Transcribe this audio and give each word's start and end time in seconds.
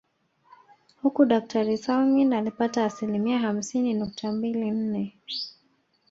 Huku 1.01 1.25
daktari 1.25 1.77
Salmin 1.77 2.33
alipata 2.33 2.85
asilimia 2.85 3.39
hamsini 3.39 3.93
nukta 3.93 4.31
mbili 4.31 4.71
nne 4.71 5.17